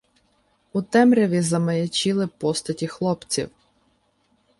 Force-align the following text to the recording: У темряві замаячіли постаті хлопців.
У 0.73 0.81
темряві 0.81 1.41
замаячіли 1.41 2.27
постаті 2.27 2.87
хлопців. 2.87 3.49